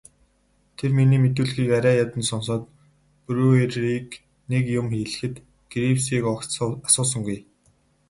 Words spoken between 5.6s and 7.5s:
Гривсыг огт асуусангүй.